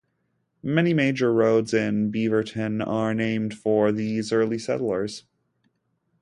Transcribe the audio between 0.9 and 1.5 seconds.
major